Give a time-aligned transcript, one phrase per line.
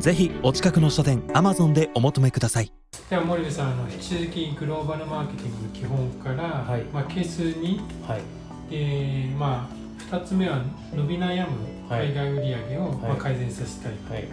[0.00, 2.72] ぜひお近くの書店 Amazon でお求めください。
[3.10, 6.84] では森部さんあの引き続きグローバルマーケティングの基本から、はい。
[6.84, 7.78] まあ、係数2
[8.08, 8.22] はい。
[8.70, 10.64] でまあ2つ目は
[10.94, 12.12] 伸び悩むはい。
[12.12, 14.28] 海外売上を、まあ、はい改善させたい、はい。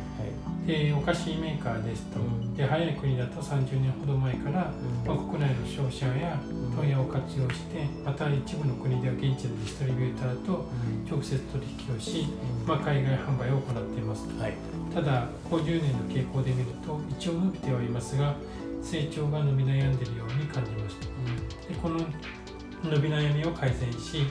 [0.66, 2.56] でお菓子メーカーですと、うん。
[2.56, 4.72] で早い国だと30年ほど前から、
[5.06, 6.40] まあ、国内の消費者や
[6.78, 10.66] 問屋を活用してまた一部の国では現地のディストリビューターと
[11.08, 12.28] 直接取引をし、
[12.66, 14.28] まあ、海外販売を行っています。
[14.40, 14.54] はい。
[14.92, 18.34] ただここ10年の傾向で見ると一応伸びてはいますが
[18.82, 21.06] 成長が伸び悩んでいるように感じました。
[21.72, 22.00] でこの
[22.84, 24.24] 伸び悩みを改善し、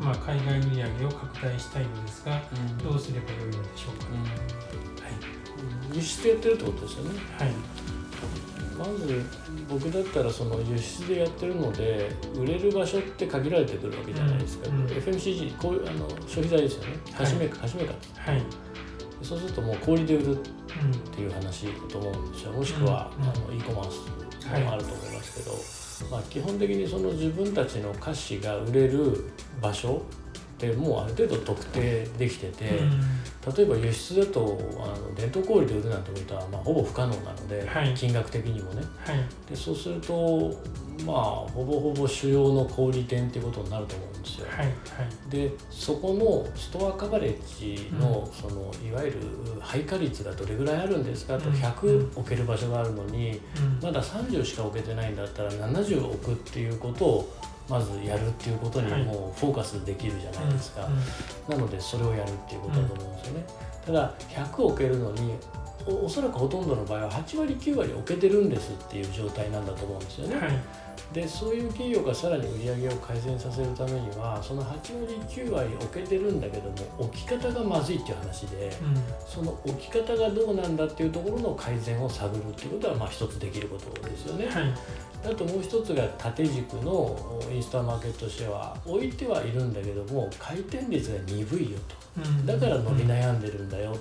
[0.00, 2.42] まあ、海外売上を拡大したいのですが
[2.82, 4.06] どうすればよいのでしょうか、
[5.94, 7.20] 輸出やってるってことですよね。
[7.38, 7.48] はい。
[7.48, 7.56] はい
[8.78, 9.24] まず
[9.68, 14.86] 僕だったらその輸出でやってるので売れる場所って限られてくるわけじゃないですか、うんうん。
[14.86, 16.98] FMCG こういうあの消費財ですよね。
[17.12, 17.26] はい。
[17.26, 18.42] 初めか初めかはい。
[19.22, 20.40] そうするともう小売で売るっ
[20.82, 22.52] うんていう話だと思うんですよ。
[22.52, 23.30] もしくは、うんうん。
[23.30, 23.98] あの e コマース
[24.64, 25.56] もあると思いますけど、
[26.10, 30.02] まあ、基本的にその自分たちの菓子が売れる場所
[30.56, 32.64] ってもうある程度特定できてて、
[33.56, 37.94] 例えば輸出だとあの伝統小売で売るなんてことは、まあ、ほぼ不可能なので、はい。
[37.94, 38.82] 金額的にもね。
[39.04, 39.24] はい。
[39.48, 40.54] でそうすると
[41.04, 44.46] まあほぼほぼ主要の小売店っていうことになると思うんですよ。
[44.48, 45.30] はいはい。
[45.30, 49.18] でそこのストアカバレッジの,、そのいわゆる
[49.60, 51.54] 配下率がどれぐらいあるんですかとうん。
[51.54, 53.78] 100置ける場所があるのにうん。
[53.82, 57.32] まだ30しか置けてないんだったら70置くっていうことを
[57.72, 60.84] まずやるっていうことにはいもうフォーカスできるじゃないですか。
[60.84, 63.44] うんなのでそれをやるっていうことだと思うんですよね。
[63.86, 65.32] ただ100置けるのに
[65.86, 70.36] おおそらくほとんどの場合は8割9割置けてるんですっていう状態なんだと思うんですよね。
[70.36, 70.52] はい
[71.12, 84.46] でそういう企業がさらに売り上げを改善させるためにはその8割9割置けてるんだけども置き方がまずいっていう話でうんその置き方がどうなんだっていうところの改善を探るっていうことはまあ一つできることですよね。
[84.46, 84.74] はい
[85.24, 91.94] あともう一つが縦軸のインスタマーケットシェア置いてはいるんだけども回転率が鈍いよと。
[92.20, 92.46] うん。
[92.46, 93.96] だから伸び悩んでるんだよ、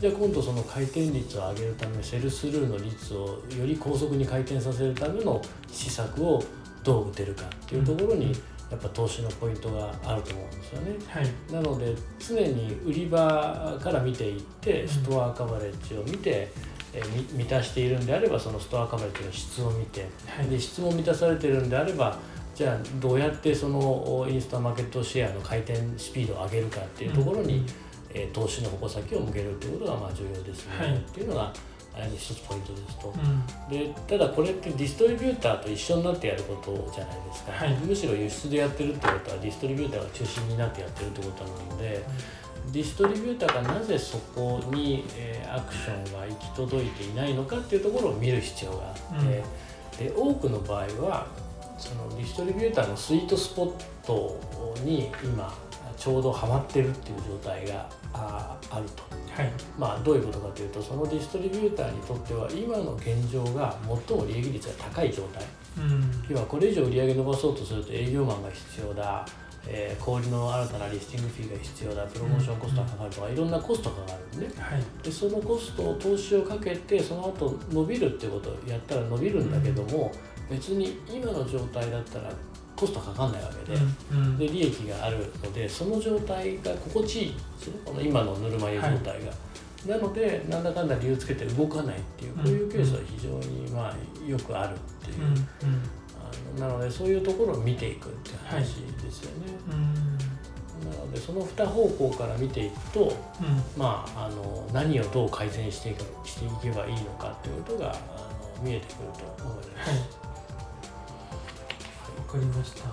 [0.00, 6.42] じゃあ今度その回転率を上げるためセルスルーの率をより高速に回転させるための施策を
[6.82, 8.32] どう打てるかっていうところに
[8.70, 10.96] やっぱ投資のポイントがあると思うんですよね。
[11.06, 11.52] はい。
[11.52, 16.50] なので常に売り場から見ていってストアカバレッジを見て、
[16.94, 20.06] え満たしているんであればそのストアカバレッジの質を見て。
[20.26, 20.48] はい。
[20.48, 22.18] で質も満たされてるんであれば
[22.54, 23.78] じゃあどうやってその
[24.18, 27.66] おインスタマーケットシェアの回転スピードを上げるかっていうところに、
[28.10, 30.96] えー投資の矛先を向けるっていうことがまあ重要ですよね、はい。
[30.96, 31.52] っていうのが
[32.16, 33.12] 一つポイントですと。
[33.12, 33.68] うん。
[33.68, 37.74] でただこれってディストリビューターと一緒になってやることじゃないですか、はい。
[37.78, 42.04] むしろ輸出でやってるってことはディストリビューターが中心になってやってるってことなので、
[42.72, 49.24] ディストリビューターがなぜそこに、えーアクションが行き届いていないのかっていうところを見る必要があっ
[49.96, 51.28] て、で多くの場合は
[51.78, 53.72] そのディストリビューターのスイートスポッ
[54.04, 54.40] ト
[54.82, 55.56] に今
[55.96, 59.02] ちょうどハマってるっていう状態がああると。
[59.32, 59.52] はい。
[59.78, 63.76] まあ、どういうことかというとそのディストリビューターにとっては今の現状が
[64.08, 65.44] 最も利益率が高い状態。
[65.78, 66.24] うん。
[66.28, 69.26] 要はこれ以上売り上げ伸ばそうとすると営業マンが必要だ、
[69.68, 72.04] えー小売りの新たなリスティングフィーが必要だ。
[72.06, 74.82] プロモーションコストがかかるとかいろんなコストがかかるんではい。
[75.02, 80.12] でそのコストを投資をかけてその後伸びるってことをやったら伸びるんだけども、
[80.50, 82.30] 別に今の状態だったら
[82.76, 83.78] コストかかんないわけで。
[84.12, 84.18] うん。
[84.18, 84.38] うん。
[84.38, 87.74] で利益があるのでその状態が心地いいんですね。
[87.84, 89.32] この今のぬるま湯状態が、
[89.86, 95.26] なのでなんだかんだ理由つけて動かないっていうこういうケースは非常にまあよくあるっていう、うん。
[95.28, 95.38] うん
[96.58, 100.90] なのでそういうところを見ていくって話ですよね、うん。
[100.90, 103.62] なのでその2方向から見ていくとうん。
[103.76, 107.94] まああの何をどう改善していくしていけばいいのかっていうことがあ
[108.58, 109.98] の見えてくると思います、はい。
[112.18, 112.84] わかりました。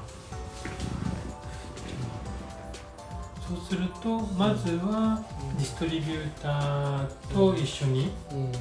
[3.48, 5.22] そうするとまずは
[5.58, 8.52] ディストリビューターと一緒に、うん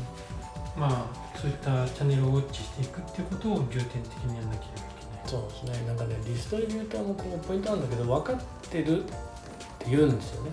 [0.80, 5.28] まあそういったチャンネルをウォッチしていくっていうことを重点的にやらなければいけない。
[5.28, 5.86] そうですね。
[5.86, 8.36] なんかねディストリビューターもこうポイントなんだけど分かっ
[8.70, 9.14] てるって
[9.90, 10.50] 言うんですよね。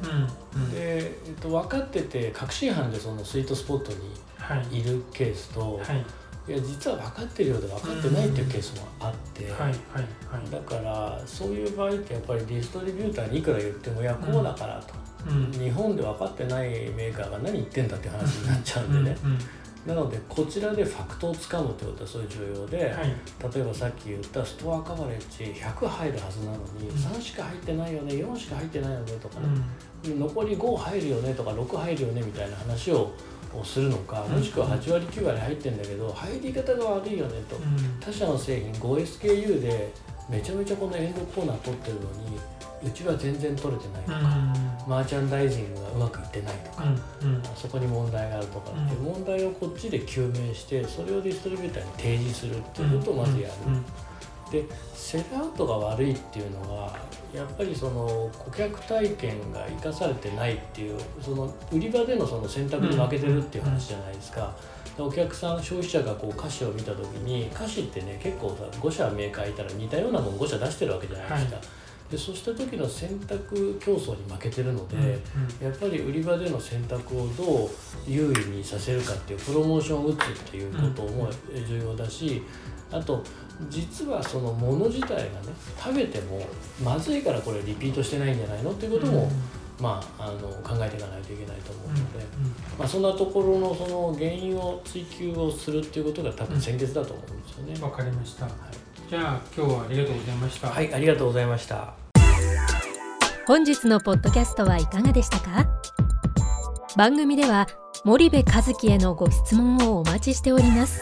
[0.55, 0.71] うんうん。
[0.71, 3.91] で、えっと、分かってて確信犯でそのスイートスポット
[4.37, 6.05] はいにいるケースと、はい。
[6.51, 9.71] い、や実は分かってるようで分かってないっていうケースもあって、はいはいは
[10.45, 10.51] い。
[10.51, 14.93] だからそういう場合ってやっぱりディストリビューターにいくら言ってもいやこうだからと、
[15.29, 15.51] うん。
[15.51, 19.39] 日本で分かってないメーカーが何言ってんだって話になっちゃうんでね、うんうん
[19.87, 23.15] なのでこちらでファクトをつかむってことはすごい重要で、はい。
[23.55, 26.95] 例えばさっき言ったストアカバレッジ100入るはずなのに、うん。
[26.95, 29.47] 3しか入ってないよね4しか入ってないよねとかね、
[30.05, 30.19] うん。
[30.19, 33.13] 残り5入るよねとか6入るよねみたいな話を
[33.55, 34.33] をするのかうん。
[34.33, 37.55] もしくは8割9割入ってんだけど入り方が悪いよねと。
[37.55, 37.99] うん。
[38.01, 39.93] 他社の製品 5SKU で
[40.29, 42.37] めちゃめちゃこのエンドコーナー取ってるのに
[42.87, 44.53] うちは全然取れてないとうか、ん
[44.87, 46.83] マーチャンダイジングがうまくいってないとか、
[47.55, 53.53] そこに問題があるとかっていう問題をこっちで究明してそれをディストリビューターに提示するっていうことをまずやる。
[53.67, 53.85] うん
[54.51, 54.63] で
[54.93, 56.95] セルアウトが悪いっていうのは
[57.33, 64.55] やっぱりその顧客体験が生かされてないっていうその売り場でのその選択に負けてるっていう話じゃないですか。
[64.95, 71.59] でお客さん消費者がこう歌詞を見た時に歌詞ってね結構さ5社メーカーいたら似たようなもの5社出してるわけじゃないですか。
[72.09, 75.17] でそうした時の選択競争に負けてるので、うん
[75.61, 77.69] やっぱり売り場での選択をどう
[78.07, 81.29] 優位にさせるかっていうプロモーションを打つっていうことも
[81.67, 82.43] 重要だし
[82.91, 83.23] あと
[83.69, 85.29] 実はそのもの自体がね
[85.77, 86.41] 食べても
[86.83, 89.29] まずいからこれリピートしてないんじゃないのっていうことも、
[89.81, 92.01] まあ、あの考えていかないといけないと思うので、
[92.77, 97.73] まあ、そんなところのその原因を追求をするっていうことが多分先決だと思うんですよね。
[97.75, 98.45] うんわかりました。
[98.45, 100.67] はいじゃあ今日はありがとうございました。
[100.67, 101.93] はい、ありがとうございました。
[103.45, 105.65] 本日のポッドキャストはいかがでしたか？
[106.97, 107.67] 番組では
[108.03, 111.01] 森部和樹へのご質問をお待ちしております。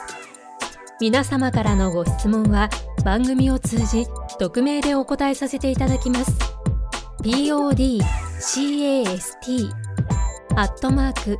[1.02, 2.70] 皆様からのご質問は
[3.04, 4.06] 番組を通じ
[4.38, 6.38] 匿名でお答えさせていただきます。
[7.24, 8.06] podcast
[10.56, 11.40] アットマーク